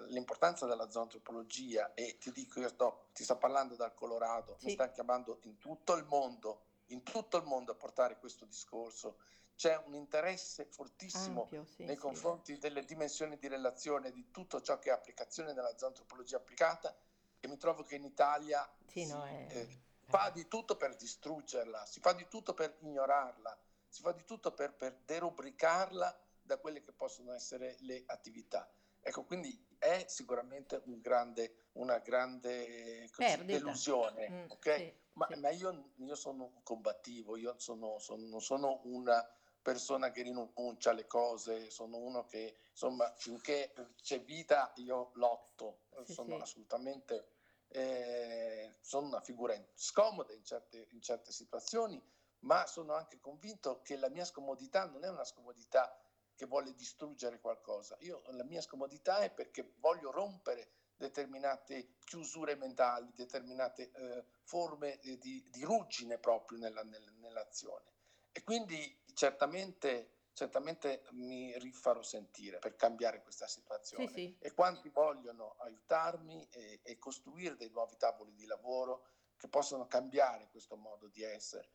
l'importanza 0.09 0.67
della 0.67 0.91
zoantropologia 0.91 1.95
e 1.95 2.19
ti 2.19 2.31
dico 2.33 2.61
io 2.61 2.69
sto, 2.69 3.09
ti 3.13 3.25
sto 3.25 3.37
parlando 3.39 3.77
dal 3.77 3.95
Colorado, 3.95 4.57
sì. 4.59 4.67
mi 4.67 4.73
stanno 4.73 4.93
chiamando 4.93 5.39
in 5.43 5.59
tutto 5.59 5.95
il 5.95 6.05
mondo, 6.05 6.65
in 6.87 7.03
tutto 7.03 7.37
il 7.37 7.45
mondo 7.45 7.73
a 7.73 7.77
portare 7.77 8.19
questo 8.19 8.45
discorso. 8.45 9.19
C'è 9.57 9.83
un 9.87 9.95
interesse 9.95 10.67
fortissimo 10.67 11.43
Ampio, 11.45 11.65
sì, 11.65 11.85
nei 11.85 11.95
sì. 11.95 12.01
confronti 12.01 12.59
delle 12.59 12.85
dimensioni 12.85 13.39
di 13.39 13.49
relazione, 13.49 14.13
di 14.13 14.31
tutto 14.31 14.61
ciò 14.61 14.79
che 14.79 14.91
è 14.91 14.93
applicazione 14.93 15.55
della 15.55 15.75
zoantropologia 15.77 16.37
applicata 16.37 16.95
e 17.41 17.49
mi 17.49 17.57
trovo 17.57 17.83
che 17.83 17.95
in 17.95 18.05
Italia 18.05 18.71
si, 18.87 19.07
no, 19.07 19.25
è... 19.25 19.47
eh, 19.49 19.81
fa 20.05 20.29
di 20.29 20.47
tutto 20.47 20.77
per 20.77 20.95
distruggerla, 20.95 21.87
si 21.87 22.01
fa 22.01 22.13
di 22.13 22.29
tutto 22.29 22.53
per 22.53 22.77
ignorarla, 22.81 23.59
si 23.89 24.03
fa 24.03 24.13
di 24.13 24.25
tutto 24.25 24.53
per, 24.53 24.75
per 24.75 25.01
derubricarla 25.07 26.21
da 26.43 26.59
quelle 26.59 26.83
che 26.83 26.93
possono 26.93 27.33
essere 27.33 27.77
le 27.81 28.03
attività. 28.07 28.71
Ecco, 29.01 29.25
quindi 29.25 29.67
è 29.79 30.05
sicuramente 30.09 30.83
un 30.85 31.01
grande, 31.01 31.69
una 31.73 31.99
grande 31.99 33.09
così, 33.11 33.45
delusione, 33.45 34.29
mm, 34.29 34.51
ok? 34.51 34.77
Sì, 34.77 34.95
ma, 35.13 35.29
sì. 35.31 35.41
ma 35.41 35.51
io, 35.51 35.93
io, 35.97 36.15
sono 36.15 36.61
combattivo, 36.63 37.37
io 37.37 37.55
sono, 37.59 37.99
sono, 37.99 38.27
non 38.27 38.41
sono 38.41 38.81
una 38.85 39.25
persona 39.67 40.13
che 40.13 40.23
rinuncia 40.23 40.91
alle 40.91 41.09
cose, 41.09 41.71
sono 41.71 41.97
uno 41.97 42.25
che 42.25 42.57
insomma 42.71 43.13
finché 43.17 43.73
c'è 44.01 44.23
vita 44.23 44.71
io 44.77 45.11
lotto, 45.15 45.87
sì, 46.05 46.13
sono 46.13 46.37
assolutamente, 46.37 47.33
eh, 47.67 48.77
sono 48.81 49.09
una 49.09 49.21
figura 49.21 49.61
scomoda 49.75 50.33
in 50.35 50.45
certe, 50.45 50.87
in 50.93 51.03
certe 51.03 51.33
situazioni, 51.33 52.01
ma 52.41 52.65
sono 52.69 52.95
anche 52.95 53.19
convinto 53.19 53.83
che 53.83 53.97
la 53.97 54.09
mia 54.09 54.25
scomodità 54.25 54.85
non 54.85 55.03
è 55.03 55.09
una 55.09 55.25
scomodità 55.25 56.01
che 56.37 56.47
vuole 56.47 56.73
distruggere 56.73 57.41
qualcosa. 57.41 57.97
Io 58.03 58.23
la 58.29 58.45
mia 58.45 58.61
scomodità 58.61 59.19
è 59.19 59.33
perché 59.33 59.73
voglio 59.79 60.13
rompere 60.13 60.75
determinate 60.95 61.97
chiusure 62.05 62.55
mentali, 62.55 63.11
determinate 63.17 63.91
eh, 63.91 64.25
forme 64.45 65.01
eh, 65.01 65.19
di, 65.19 65.45
di, 65.51 65.65
ruggine 65.65 66.19
proprio 66.19 66.57
nella, 66.57 66.85
nel, 66.85 67.15
nell'azione. 67.17 67.95
E 68.31 68.45
quindi 68.45 69.05
certamente, 69.17 70.27
certamente 70.35 71.03
mi 71.13 71.59
rifarò 71.59 72.03
sentire 72.03 72.59
per 72.59 72.77
cambiare 72.77 73.23
questa 73.23 73.47
situazione. 73.47 74.09
Sì, 74.09 74.13
sì. 74.13 74.37
E 74.39 74.53
quanti 74.53 74.91
vogliono 74.91 75.57
aiutarmi 75.61 76.47
e, 76.51 76.81
e 76.83 76.99
costruire 76.99 77.57
dei 77.57 77.71
nuovi 77.71 77.97
tavoli 77.97 78.35
di 78.35 78.45
lavoro 78.45 79.07
che 79.39 79.49
possano 79.49 79.87
cambiare 79.87 80.49
questo 80.51 80.77
modo 80.77 81.09
di 81.09 81.23
essere 81.23 81.71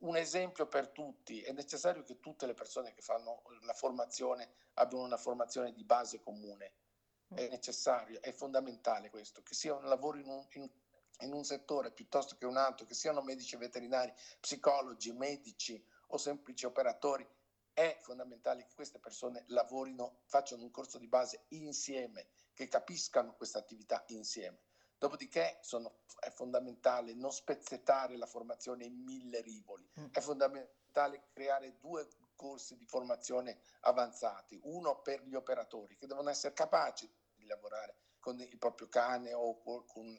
un 0.00 0.16
esempio 0.16 0.66
per 0.66 0.88
tutti, 0.88 1.42
è 1.42 1.52
necessario 1.52 2.02
che 2.02 2.18
tutte 2.18 2.46
le 2.46 2.54
persone 2.54 2.92
che 2.92 3.02
fanno 3.02 3.42
la 3.60 3.74
formazione 3.74 4.50
abbiano 4.74 5.04
una 5.04 5.16
formazione 5.16 5.72
di 5.72 5.84
base 5.84 6.20
comune, 6.20 6.72
è 7.34 7.46
mm. 7.46 7.50
necessario, 7.50 8.20
è 8.22 8.32
fondamentale 8.32 9.10
questo, 9.10 9.42
che 9.42 9.54
sia 9.54 9.74
un 9.74 9.84
lavoro 9.84 10.18
in 10.18 10.28
un, 10.28 10.44
in, 10.52 10.68
in 11.20 11.32
un 11.32 11.44
settore 11.44 11.92
piuttosto 11.92 12.36
che 12.36 12.46
un 12.46 12.56
altro, 12.56 12.86
che 12.86 12.94
siano 12.94 13.22
medici 13.22 13.56
veterinari, 13.56 14.12
psicologi, 14.40 15.12
medici 15.12 15.84
o 16.08 16.16
semplici 16.16 16.66
operatori, 16.66 17.26
è 17.72 17.98
fondamentale 18.00 18.64
che 18.64 18.74
queste 18.74 18.98
persone 18.98 19.44
lavorino, 19.48 20.20
facciano 20.24 20.62
un 20.62 20.70
corso 20.70 20.98
di 20.98 21.08
base 21.08 21.44
insieme, 21.48 22.28
che 22.54 22.68
capiscano 22.68 23.34
questa 23.34 23.58
attività 23.58 24.02
insieme. 24.08 24.60
Dopodiché 24.98 25.58
sono, 25.60 25.98
è 26.20 26.30
fondamentale 26.30 27.12
non 27.12 27.30
spezzettare 27.30 28.16
la 28.16 28.24
formazione 28.24 28.86
in 28.86 29.02
mille 29.02 29.42
rivoli, 29.42 29.86
mm. 30.00 30.06
è 30.10 30.20
fondamentale 30.20 31.28
creare 31.32 31.76
due 31.78 32.08
corsi 32.34 32.76
di 32.76 32.86
formazione 32.86 33.58
avanzati, 33.80 34.58
uno 34.64 35.02
per 35.02 35.22
gli 35.22 35.34
operatori 35.34 35.96
che 35.96 36.06
devono 36.06 36.30
essere 36.30 36.54
capaci 36.54 37.10
di 37.34 37.44
lavorare 37.46 37.96
con 38.18 38.40
il 38.40 38.58
proprio 38.58 38.88
cane 38.88 39.32
o 39.34 39.60
con 39.84 40.18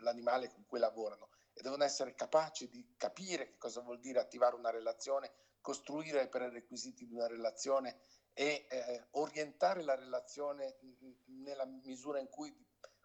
l'animale 0.00 0.48
con 0.48 0.64
cui 0.64 0.78
lavorano 0.78 1.28
e 1.54 1.62
devono 1.62 1.84
essere 1.84 2.14
capaci 2.14 2.68
di 2.68 2.94
capire 2.96 3.46
che 3.46 3.58
cosa 3.58 3.80
vuol 3.80 4.00
dire 4.00 4.18
attivare 4.18 4.56
una 4.56 4.70
relazione, 4.70 5.32
costruire 5.60 6.24
i 6.24 6.28
prerequisiti 6.28 7.06
di 7.06 7.14
una 7.14 7.28
relazione 7.28 7.98
e 8.34 8.66
eh, 8.68 9.06
orientare 9.12 9.82
la 9.82 9.94
relazione 9.94 10.76
nella 11.26 11.64
misura 11.64 12.18
in 12.18 12.28
cui 12.28 12.52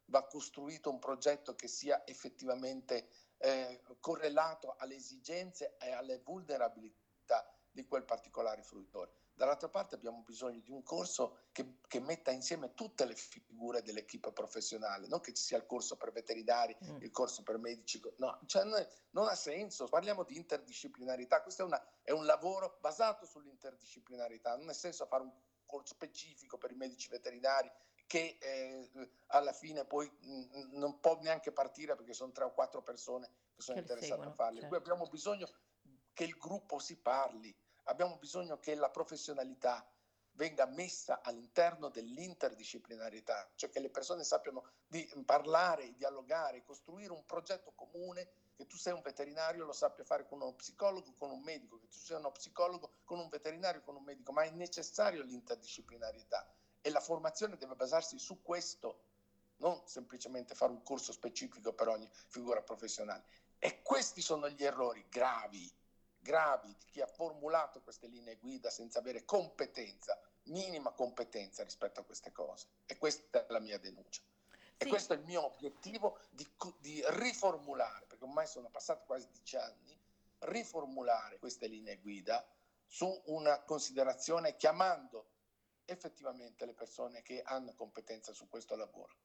va 0.05 0.25
costruito 0.25 0.89
un 0.89 0.97
progetto 0.97 1.55
che 1.55 1.67
sia 1.67 2.05
effettivamente 2.05 3.09
eh, 3.37 3.81
correlato 3.99 4.75
alle 4.77 4.95
esigenze 4.95 5.77
e 5.77 5.91
alle 5.91 6.17
vulnerabilità 6.17 7.47
di 7.69 7.85
quel 7.85 8.03
particolare 8.03 8.63
fruitore. 8.63 9.13
Dall'altra 9.39 9.69
parte 9.69 9.95
abbiamo 9.95 10.21
bisogno 10.25 10.59
di 10.59 10.69
un 10.69 10.83
corso 10.83 11.43
che, 11.53 11.77
che 11.87 12.01
metta 12.01 12.29
insieme 12.29 12.73
tutte 12.73 13.05
le 13.05 13.15
figure 13.15 13.81
dell'equipe 13.81 14.33
professionale, 14.33 15.07
non 15.07 15.21
che 15.21 15.33
ci 15.33 15.41
sia 15.41 15.55
il 15.55 15.65
corso 15.65 15.95
per 15.95 16.11
veterinari, 16.11 16.75
mm. 16.83 16.97
il 16.99 17.09
corso 17.09 17.41
per 17.41 17.57
medici, 17.57 18.01
no, 18.17 18.37
cioè 18.47 18.65
non, 18.65 18.85
non, 19.11 19.29
ha 19.29 19.35
senso, 19.35 19.85
parliamo 19.85 20.25
di 20.25 20.35
interdisciplinarità, 20.35 21.41
questo 21.41 21.61
è, 21.61 21.65
una, 21.65 21.81
è 22.01 22.11
un 22.11 22.25
lavoro 22.25 22.79
basato 22.81 23.25
sull'interdisciplinarità, 23.25 24.57
non 24.57 24.67
ha 24.67 24.73
senso 24.73 25.05
fare 25.05 25.23
un 25.23 25.31
corso 25.65 25.93
specifico 25.93 26.57
per 26.57 26.71
i 26.71 26.75
medici 26.75 27.07
veterinari 27.07 27.71
che 28.07 28.39
eh, 28.41 28.89
alla 29.27 29.53
fine 29.53 29.85
poi 29.85 30.11
mh, 30.19 30.77
non 30.77 30.99
può 30.99 31.17
neanche 31.21 31.53
partire 31.53 31.95
perché 31.95 32.11
sono 32.11 32.33
tre 32.33 32.43
o 32.43 32.51
quattro 32.51 32.81
persone 32.81 33.29
che 33.55 33.61
sono 33.61 33.77
che 33.77 33.83
interessate 33.83 34.11
seguono, 34.11 34.31
a 34.31 34.33
farle. 34.33 34.59
Certo. 34.59 34.75
Qui 34.75 34.77
abbiamo 34.77 35.09
bisogno 35.09 35.47
che 36.11 36.25
il 36.25 36.35
gruppo 36.37 36.79
si 36.79 36.97
parli, 36.97 37.55
abbiamo 37.89 38.17
bisogno 38.17 38.59
che 38.59 38.75
la 38.75 38.89
professionalità 38.89 39.85
venga 40.33 40.65
messa 40.65 41.21
all'interno 41.21 41.89
dell'interdisciplinarietà, 41.89 43.51
cioè 43.55 43.69
che 43.69 43.79
le 43.79 43.89
persone 43.89 44.23
sappiano 44.23 44.63
di 44.87 45.05
parlare, 45.25 45.93
dialogare, 45.95 46.63
costruire 46.63 47.11
un 47.11 47.25
progetto 47.25 47.73
comune, 47.75 48.29
che 48.55 48.65
tu 48.67 48.77
sei 48.77 48.93
un 48.93 49.01
veterinario 49.01 49.65
lo 49.65 49.73
sappia 49.73 50.05
fare 50.05 50.25
con 50.25 50.41
uno 50.41 50.53
psicologo, 50.53 51.13
con 51.17 51.31
un 51.31 51.41
medico, 51.41 51.77
che 51.77 51.87
tu 51.87 51.97
sia 51.97 52.17
uno 52.17 52.31
psicologo 52.31 52.91
con 53.03 53.19
un 53.19 53.27
veterinario, 53.27 53.81
con 53.81 53.95
un 53.95 54.03
medico, 54.03 54.31
ma 54.31 54.43
è 54.43 54.49
necessario 54.51 55.23
l'interdisciplinarietà 55.23 56.47
e 56.81 56.89
la 56.89 57.01
formazione 57.01 57.57
deve 57.57 57.75
basarsi 57.75 58.17
su 58.17 58.41
questo, 58.41 59.07
non 59.57 59.81
semplicemente 59.85 60.55
fare 60.55 60.71
un 60.71 60.83
corso 60.83 61.11
specifico 61.11 61.73
per 61.73 61.89
ogni 61.89 62.09
figura 62.27 62.61
professionale. 62.61 63.25
E 63.57 63.81
questi 63.81 64.21
sono 64.21 64.47
gli 64.47 64.63
errori 64.63 65.05
gravi, 65.09 65.69
gravi 66.29 66.75
di 66.77 66.85
chi 66.85 67.01
ha 67.01 67.07
formulato 67.07 67.81
queste 67.81 68.05
linee 68.05 68.35
guida 68.35 68.69
senza 68.69 68.99
avere 68.99 69.25
competenza, 69.25 70.15
minima 70.43 70.91
competenza 70.91 71.63
rispetto 71.63 72.01
a 72.01 72.03
queste 72.03 72.31
cose. 72.31 72.67
E 72.85 72.99
questa 72.99 73.47
è 73.47 73.51
la 73.51 73.59
mia 73.59 73.79
denuncia. 73.79 74.21
Sì. 74.21 74.75
E 74.77 74.85
questo 74.85 75.13
è 75.13 75.15
il 75.15 75.23
mio 75.23 75.43
obiettivo 75.43 76.19
di, 76.29 76.47
di 76.77 77.03
riformulare, 77.07 78.05
perché 78.05 78.25
ormai 78.25 78.45
sono 78.45 78.69
passati 78.69 79.07
quasi 79.07 79.27
dieci 79.31 79.55
anni, 79.55 79.99
riformulare 80.41 81.39
queste 81.39 81.65
linee 81.65 81.97
guida 81.97 82.47
su 82.85 83.21
una 83.25 83.63
considerazione 83.63 84.55
chiamando 84.55 85.31
effettivamente 85.85 86.67
le 86.67 86.75
persone 86.75 87.23
che 87.23 87.41
hanno 87.41 87.73
competenza 87.73 88.33
su 88.33 88.47
questo 88.47 88.75
lavoro. 88.75 89.15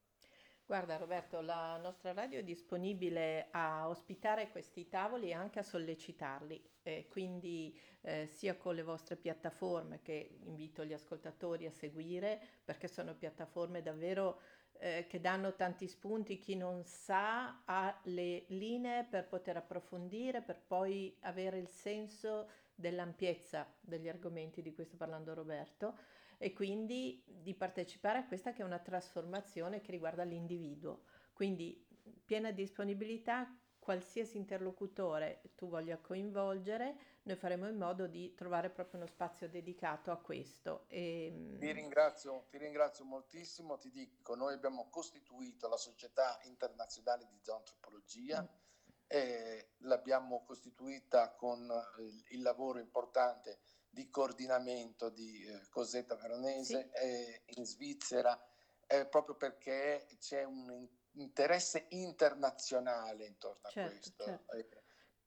Guarda 0.67 0.97
Roberto, 0.97 1.43
la 1.43 1.77
nostra 1.77 2.15
radio 2.15 2.39
è 2.39 2.43
disponibile 2.43 3.49
a 3.51 3.87
ospitare 3.87 4.51
questi 4.51 4.89
tavoli 4.89 5.29
e 5.29 5.35
anche 5.35 5.59
a 5.59 5.63
sollecitarli, 5.63 6.71
eh, 6.83 7.07
quindi 7.11 7.79
eh, 8.01 8.27
sia 8.27 8.57
con 8.57 8.75
le 8.75 8.83
vostre 8.83 9.17
piattaforme 9.17 10.01
che 10.01 10.39
invito 10.45 10.83
gli 10.87 10.95
ascoltatori 10.95 11.67
a 11.67 11.71
seguire, 11.71 12.41
perché 12.65 12.89
sono 12.89 13.15
piattaforme 13.15 13.83
davvero 13.83 14.41
eh, 14.79 15.05
che 15.07 15.21
danno 15.21 15.55
tanti 15.55 15.87
spunti, 15.87 16.39
chi 16.39 16.57
non 16.57 16.83
sa 16.87 17.61
ha 17.67 18.01
le 18.05 18.45
linee 18.49 19.05
per 19.05 19.29
poter 19.29 19.59
approfondire, 19.59 20.41
per 20.41 20.63
poi 20.67 21.15
avere 21.21 21.59
il 21.59 21.69
senso 21.69 22.49
dell'ampiezza 22.75 23.71
degli 23.81 24.09
argomenti 24.09 24.63
di 24.63 24.73
cui 24.73 24.85
sta 24.87 24.97
parlando 24.97 25.35
Roberto 25.35 25.95
e 26.39 26.53
quindi 26.53 27.23
di 27.27 27.55
partecipare 27.55 28.19
a 28.19 28.27
questa 28.27 28.53
che 28.53 28.63
è 28.63 28.65
una 28.65 28.79
trasformazione 28.79 29.81
che 29.81 29.91
riguarda 29.91 30.25
l'individuo. 30.25 31.05
Quindi 31.33 31.87
piena 32.25 32.51
disponibilità, 32.51 33.49
qualsiasi 33.79 34.39
interlocutore 34.39 35.43
tu 35.57 35.69
voglia 35.69 35.99
coinvolgere, 35.99 36.97
noi 37.25 37.37
faremo 37.37 37.69
in 37.69 37.77
modo 37.77 38.07
di 38.07 38.35
trovare 38.35 38.71
proprio 38.71 39.01
uno 39.01 39.09
spazio 39.09 39.49
dedicato 39.49 40.11
a 40.11 40.17
questo. 40.17 40.87
E... 40.89 41.27
Ehm, 41.27 41.59
ti, 41.59 41.73
ringrazio, 41.73 42.47
ti 42.49 42.57
ringrazio 42.57 43.05
moltissimo, 43.05 43.77
ti 43.77 43.91
dico, 43.91 44.35
noi 44.35 44.55
abbiamo 44.55 44.89
costituito 44.89 45.69
la 45.69 45.77
Società 45.77 46.39
Internazionale 46.45 47.27
di 47.27 47.39
Zoantropologia. 47.43 48.43
Mm. 48.43 48.63
E 49.07 49.69
l'abbiamo 49.81 50.45
costituita 50.45 51.35
con 51.35 51.71
il, 51.99 52.25
il 52.31 52.43
lavoro 52.43 52.79
importante 52.79 53.61
di 53.95 54.11
coordinamento 54.11 55.09
di 55.09 55.47
eh, 55.47 55.69
Cosetta 55.71 56.17
Veronese 56.17 56.91
sì. 56.93 57.05
eh, 57.05 57.43
in 57.57 57.65
Svizzera, 57.65 58.39
eh, 58.87 59.07
proprio 59.07 59.37
perché 59.37 60.07
c'è 60.19 60.45
un 60.45 60.87
interesse 61.13 61.87
internazionale 61.91 63.25
intorno 63.25 63.69
certo, 63.71 63.89
a 63.89 63.93
questo. 63.93 64.25
Certo. 64.25 64.57
Eh, 64.57 64.69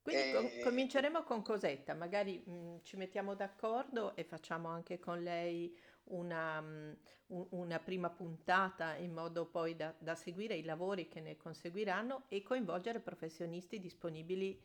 Quindi 0.01 0.31
com- 0.31 0.63
cominceremo 0.63 1.23
con 1.23 1.41
Cosetta, 1.41 1.93
magari 1.93 2.43
mh, 2.45 2.51
mm, 2.51 2.77
ci 2.83 2.97
mettiamo 2.97 3.33
d'accordo 3.33 4.15
e 4.15 4.23
facciamo 4.23 4.67
anche 4.67 4.99
con 4.99 5.23
lei 5.23 5.75
una, 6.05 6.61
mh, 6.61 6.97
mm, 7.33 7.41
una 7.51 7.79
prima 7.79 8.09
puntata 8.09 8.95
in 8.95 9.13
modo 9.13 9.47
poi 9.47 9.75
da, 9.75 9.93
da 9.97 10.15
seguire 10.15 10.55
i 10.55 10.63
lavori 10.63 11.07
che 11.07 11.21
ne 11.21 11.37
conseguiranno 11.37 12.25
e 12.27 12.43
coinvolgere 12.43 12.99
professionisti 12.99 13.79
disponibili 13.79 14.61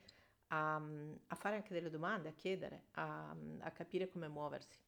a, 0.53 0.77
a 0.77 1.35
fare 1.35 1.57
anche 1.57 1.73
delle 1.73 1.91
domande, 1.91 2.29
a 2.29 2.33
chiedere, 2.33 2.89
a, 2.93 3.35
a 3.61 3.71
capire 3.71 4.09
come 4.09 4.29
muoversi. 4.29 4.79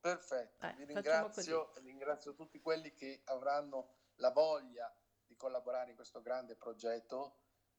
Perfetto, 0.00 0.66
eh, 0.66 0.74
vi 0.76 0.84
ringrazio, 0.84 1.70
ringrazio 1.76 2.34
tutti 2.34 2.60
quelli 2.60 2.92
che 2.92 3.22
avranno 3.24 3.94
la 4.16 4.30
voglia 4.30 4.92
di 5.24 5.34
collaborare 5.36 5.90
in 5.90 5.96
questo 5.96 6.20
grande 6.20 6.56
progetto 6.56 7.38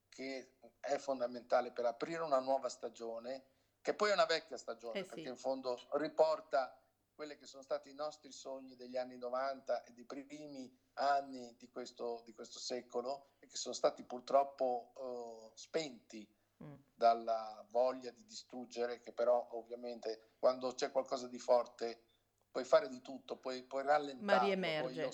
che 0.10 0.56
è 0.80 0.98
fondamentale 0.98 1.72
per 1.72 1.86
aprire 1.86 2.24
una 2.24 2.40
nuova 2.40 2.70
stagione, 2.70 3.46
che 3.82 3.94
poi 3.94 4.10
è 4.10 4.14
una 4.14 4.26
vecchia 4.26 4.58
stagione, 4.58 5.00
eh 5.00 5.04
sì. 5.04 5.10
perché 5.10 5.30
in 5.30 5.38
fondo 5.38 5.78
riporta 5.92 6.82
quelli 7.14 7.38
che 7.38 7.46
sono 7.46 7.64
stati 7.64 7.90
i 7.90 7.94
nostri 7.94 8.32
sogni 8.32 8.76
degli 8.76 8.98
anni 8.98 9.18
90 9.18 9.84
e 9.84 9.92
dei 9.92 10.06
primi 10.06 10.74
anni 10.94 11.56
di 11.58 11.70
questo, 11.70 12.24
di 12.26 12.34
questo 12.34 12.60
secolo 12.60 13.34
e 13.40 13.48
che 13.48 13.58
sono 13.58 13.74
stati 13.74 14.04
purtroppo 14.04 14.94
uh, 14.96 15.56
spenti 15.56 16.28
Mm. 16.64 16.74
dalla 16.94 17.66
voglia 17.70 18.12
di 18.12 18.24
distruggere, 18.24 19.02
che 19.02 19.12
però 19.12 19.46
ovviamente 19.52 20.36
quando 20.40 20.74
c'è 20.74 20.90
qualcosa 20.90 21.28
di 21.28 21.38
forte 21.38 22.04
puoi 22.50 22.64
fare 22.64 22.88
di 22.88 23.02
tutto, 23.02 23.36
puoi, 23.36 23.64
puoi 23.64 23.84
rallentarlo, 23.84 24.26
ma 24.26 24.38
riemerge, 24.38 25.12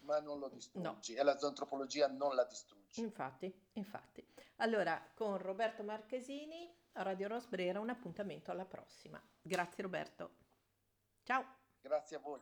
ma, 0.00 0.18
non 0.20 0.38
lo 0.38 0.48
distruggi 0.48 1.14
no. 1.14 1.20
e 1.20 1.22
la 1.22 1.36
zoantropologia 1.36 2.08
non 2.08 2.34
la 2.34 2.44
distruggi. 2.44 3.00
Infatti, 3.00 3.68
infatti. 3.72 4.26
Allora, 4.56 5.10
con 5.14 5.36
Roberto 5.36 5.82
Marchesini, 5.82 6.74
a 6.92 7.02
Radio 7.02 7.28
Rosbrera, 7.28 7.78
un 7.78 7.90
appuntamento 7.90 8.50
alla 8.50 8.64
prossima. 8.64 9.22
Grazie 9.42 9.82
Roberto. 9.82 10.36
Ciao. 11.24 11.44
Grazie 11.82 12.16
a 12.16 12.20
voi. 12.20 12.40